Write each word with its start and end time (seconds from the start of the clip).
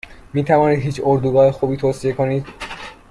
میتوانید 0.33 0.79
هیچ 0.79 1.01
اردوگاه 1.03 1.51
خوبی 1.51 1.77
توصیه 1.77 2.13
کنید؟ 2.13 2.45